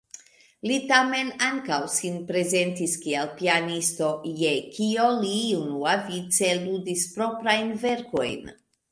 [0.69, 4.07] Li tamen ankaŭ sin prezentis kiel pianisto,
[4.39, 8.49] je kio li unuavice ludis proprajn verkojn.